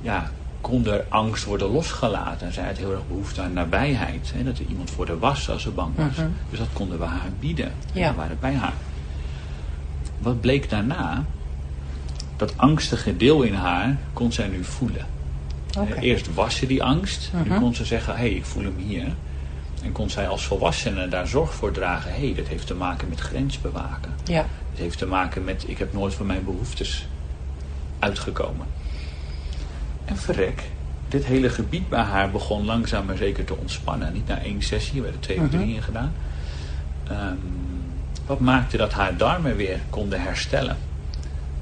[0.01, 0.31] ja,
[0.61, 2.47] kon er angst worden losgelaten.
[2.47, 4.31] En zij had heel erg behoefte aan nabijheid.
[4.35, 6.15] Hè, dat er iemand voor de was als ze bang was.
[6.15, 6.27] Mhm.
[6.49, 7.71] Dus dat konden we haar bieden.
[7.93, 8.09] Ja.
[8.11, 8.73] We waren bij haar.
[10.19, 11.25] Wat bleek daarna?
[12.35, 15.05] Dat angstige deel in haar kon zij nu voelen.
[15.99, 17.31] Eerst was ze die angst.
[17.43, 17.59] Nu Mhm.
[17.59, 19.07] kon ze zeggen, hé, hey, ik voel hem hier.
[19.83, 22.11] En kon zij als volwassene daar zorg voor dragen.
[22.13, 24.13] Hé, hey, dat heeft te maken met grens bewaken.
[24.25, 24.45] Ja.
[24.71, 27.07] Het heeft te maken met, ik heb nooit van mijn behoeftes
[27.99, 28.65] uitgekomen.
[30.11, 30.63] En verrek,
[31.09, 34.13] dit hele gebied bij haar begon langzaam maar zeker te ontspannen.
[34.13, 35.57] Niet na één sessie, er werden twee of Mhm.
[35.57, 36.11] drie in gedaan.
[37.07, 37.35] Ehm,
[38.25, 40.77] wat maakte dat haar darmen weer konden herstellen?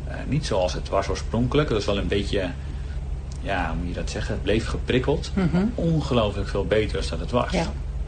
[0.07, 1.69] Eh, niet zoals het was oorspronkelijk.
[1.69, 2.49] Dat is wel een beetje,
[3.41, 4.33] ja, hoe moet je dat zeggen?
[4.33, 5.31] Het bleef geprikkeld.
[5.33, 5.65] Mhm.
[5.75, 7.51] Ongelooflijk veel beter dan dat het was.
[7.51, 7.65] Ja.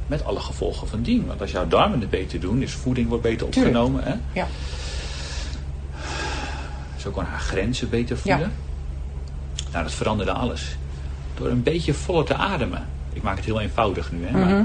[0.07, 1.25] Met alle gevolgen van dien.
[1.27, 4.03] Want als jouw darmen het beter doen, dus voeding wordt beter opgenomen.
[4.03, 4.13] Hè?
[4.33, 4.47] Ja.
[6.97, 8.39] Zo kon haar grenzen beter voelen.
[8.39, 8.49] Ja.
[9.71, 10.77] Nou, dat veranderde alles.
[11.35, 12.85] Door een beetje voller te ademen.
[13.13, 14.31] Ik maak het heel eenvoudig nu, hè.
[14.31, 14.63] Maar Mhm.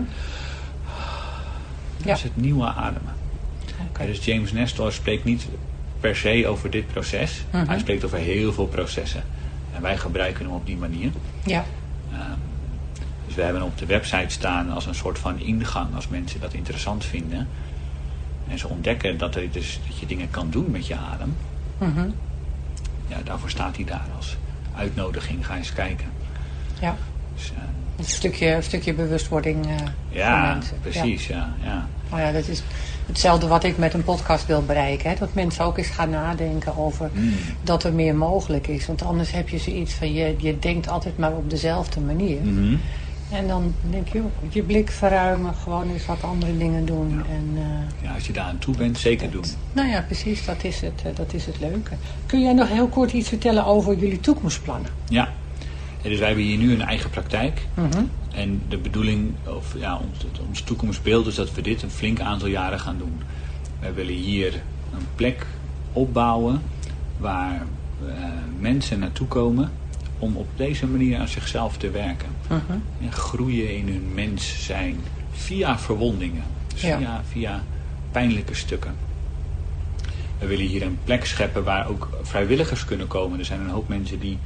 [1.97, 2.13] dat Ja.
[2.15, 3.15] is het nieuwe ademen.
[4.07, 5.47] Dus James Nestor spreekt niet
[6.01, 7.45] per se over dit proces.
[7.53, 7.67] Mhm.
[7.67, 9.23] Hij spreekt over heel veel processen.
[9.75, 11.11] En wij gebruiken hem op die manier.
[11.45, 11.65] Ja.
[12.13, 12.21] Ehm,
[13.27, 15.95] dus we hebben hem op de website staan als een soort van ingang.
[15.95, 17.49] Als mensen dat interessant vinden.
[18.49, 21.37] En ze ontdekken dat, er dus, dat je dingen kan doen met je adem.
[21.79, 22.09] Mhm.
[23.09, 24.37] Ja, daarvoor staat hij daar als
[24.77, 25.47] uitnodiging.
[25.47, 26.07] Ga eens kijken.
[26.81, 26.97] Ja.
[27.35, 27.63] Dus, eh,
[27.99, 30.77] Een stukje, een stukje bewustwording voor ja, mensen.
[30.83, 30.91] Ja.
[30.91, 31.27] precies.
[31.27, 31.55] Ja.
[31.63, 32.63] Ja, Nou ja, dat is
[33.07, 35.11] hetzelfde wat ik met een podcast wil bereiken.
[35.11, 35.17] Hè?
[35.19, 37.33] Dat mensen ook eens gaan nadenken over Mm.
[37.63, 38.87] dat er meer mogelijk is.
[38.87, 42.41] Want anders heb je zoiets van, je, je denkt altijd maar op dezelfde manier.
[42.43, 42.77] Mhm.
[43.31, 47.23] En dan denk je, joh, je blik verruimen, gewoon eens wat andere dingen doen.
[47.31, 49.45] En, eh, ja, als je daar aan toe bent, zeker doen.
[49.73, 51.95] nou ja, precies, dat is, het, eh, dat is het leuke.
[52.27, 54.91] Kun jij nog heel kort iets vertellen over jullie toekomstplannen?
[55.09, 55.29] Ja.
[56.03, 57.67] En dus wij hebben hier nu een eigen praktijk.
[57.75, 58.03] Mhm.
[58.35, 62.21] En de bedoeling, of ja, ons, het- ons toekomstbeeld is dat we dit een flink
[62.21, 63.21] aantal jaren gaan doen.
[63.81, 64.53] Wij willen hier
[64.95, 65.47] een plek
[65.93, 66.63] opbouwen
[67.17, 67.63] waar
[68.07, 68.13] eh,
[68.59, 69.71] mensen naartoe komen
[70.19, 72.29] om op deze manier aan zichzelf te werken.
[72.49, 72.73] Mhm.
[73.03, 74.97] En groeien in hun mens zijn
[75.33, 76.43] via verwondingen.
[76.73, 76.99] Dus Ja.
[76.99, 77.63] via, via
[78.13, 78.95] pijnlijke stukken.
[80.39, 83.39] We willen hier een plek scheppen waar ook vrijwilligers kunnen komen.
[83.39, 84.39] Er zijn een hoop mensen die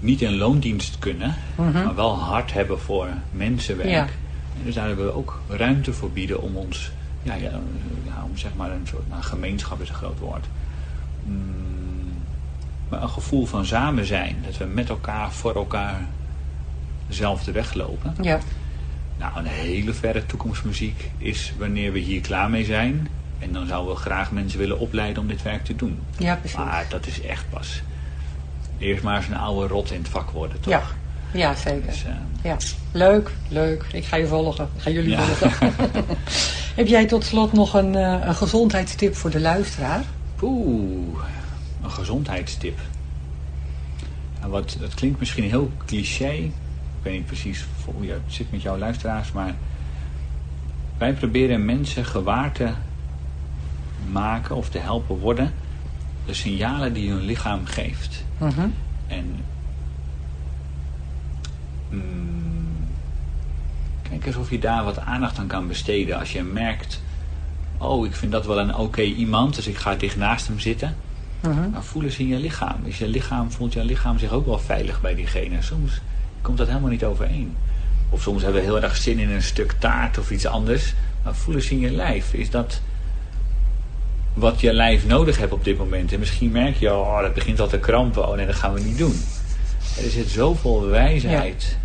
[0.00, 1.72] niet in loondienst kunnen, Mhm.
[1.84, 3.88] maar wel hard hebben voor mensenwerk.
[3.90, 4.00] Ja.
[4.58, 6.90] En dus daar willen we ook ruimte voor bieden om ons,
[7.22, 7.50] ja, ja,
[8.06, 10.46] ja, om zeg maar een soort, nou, gemeenschap is een groot woord.
[12.88, 14.36] Maar een gevoel van samen zijn.
[14.46, 16.00] Dat we met elkaar, voor elkaar
[17.08, 18.14] dezelfde weg lopen.
[18.22, 18.38] Ja,
[19.18, 23.08] Nou, een hele verre toekomstmuziek is wanneer we hier klaar mee zijn.
[23.38, 25.98] En dan zouden we graag mensen willen opleiden om dit werk te doen.
[26.16, 26.56] ja precies.
[26.58, 27.82] Maar dat is echt pas.
[28.78, 30.72] Eerst maar eens een oude rot in het vak worden, toch?
[30.72, 30.82] Ja,
[31.32, 31.86] ja zeker.
[31.86, 32.56] Dus, eh, Ja,
[32.92, 33.84] leuk, leuk.
[33.92, 34.68] Ik ga je volgen.
[34.76, 35.22] Ik ga jullie Ja.
[35.22, 35.72] volgen.
[36.76, 40.02] Heb jij tot slot nog een, eh, een gezondheidstip voor de luisteraar?
[40.42, 41.18] Oeh,
[41.88, 42.78] een gezondheidstip.
[44.38, 46.32] Nou, wat, dat klinkt misschien heel cliché.
[46.32, 46.52] Ik
[47.02, 49.54] weet niet precies hoe je het zit met jouw luisteraars, maar
[50.98, 52.68] wij proberen mensen gewaar te
[54.10, 55.52] maken of te helpen worden
[56.26, 58.24] de signalen die hun lichaam geeft.
[58.38, 58.68] Mhm.
[59.06, 59.44] En
[61.90, 62.86] mm,
[64.02, 66.18] kijk eens of je daar wat aandacht aan kan besteden.
[66.18, 67.02] Als je merkt,
[67.78, 70.96] oh ik vind dat wel een oké iemand, dus ik ga dicht naast hem zitten.
[71.40, 71.72] -huh.
[71.72, 72.84] Maar voelen ze in je lichaam.
[72.84, 75.62] Is je lichaam, voelt je lichaam zich ook wel veilig bij diegene?
[75.62, 76.00] Soms
[76.42, 77.56] komt dat helemaal niet overeen.
[78.10, 80.94] Of soms hebben we heel erg zin in een stuk taart of iets anders.
[81.22, 82.32] Maar voelen ze in je lijf.
[82.32, 82.80] Is dat
[84.34, 86.12] wat je lijf nodig hebt op dit moment?
[86.12, 88.28] En misschien merk je, oh, dat begint al te krampen.
[88.28, 89.20] Oh nee, dat gaan we niet doen.
[90.04, 91.78] Er zit zoveel wijsheid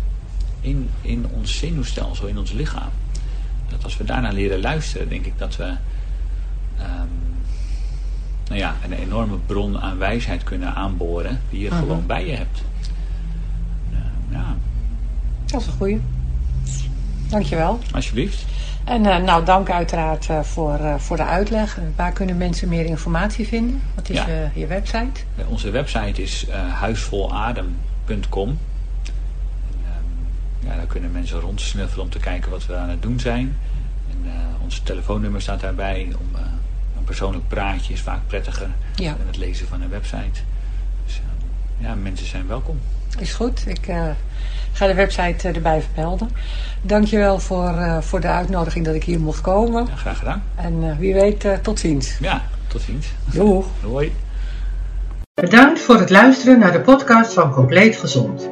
[0.60, 2.90] in, in ons zenuwstelsel, in ons lichaam.
[3.68, 7.08] Dat als we daarna leren luisteren, denk ik dat we um,
[8.48, 12.62] nou ja, een enorme bron aan wijsheid kunnen aanboren die je gewoon bij je hebt.
[13.92, 13.98] Uh,
[14.30, 14.56] ja.
[15.46, 16.00] Dat is een goeie.
[17.28, 17.78] Dankjewel.
[17.92, 18.44] Alsjeblieft.
[18.84, 21.78] En uh, nou, dank uiteraard uh, voor, uh, voor de uitleg.
[21.96, 23.82] Waar kunnen mensen meer informatie vinden?
[23.94, 24.50] Wat is ja.
[24.54, 25.20] je website?
[25.48, 28.58] Onze website is huisvoladem.com.
[30.60, 33.56] Ja, daar kunnen mensen rondsnuffelen om te kijken wat we aan het doen zijn.
[34.10, 34.30] En
[34.62, 36.12] ons telefoonnummer staat daarbij.
[36.18, 36.36] Om,
[37.04, 39.14] een persoonlijk praatje is vaak prettiger ja.
[39.18, 40.40] dan het lezen van een website.
[41.04, 41.20] Dus
[41.78, 42.78] ja, mensen zijn welkom.
[43.18, 43.66] Is goed.
[43.66, 43.88] Ik
[44.72, 46.30] ga de website erbij vermelden.
[46.82, 49.86] Dankjewel voor, uh, voor de uitnodiging dat ik hier mocht komen.
[49.86, 50.42] Ja, graag gedaan.
[50.54, 52.18] En uh, wie weet, uh, tot ziens.
[52.20, 53.06] Ja, tot ziens.
[53.24, 53.66] Doeg.
[53.92, 54.12] Hoi.
[55.34, 58.48] Bedankt voor het luisteren naar de podcast van Compleet Gezond.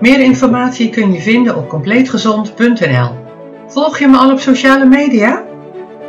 [0.00, 3.26] Meer informatie kun je vinden op compleetgezond.nl.
[3.68, 5.47] Volg je me al op sociale media?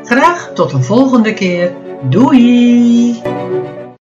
[0.04, 1.74] Graag tot een volgende keer.
[2.10, 3.22] Doei!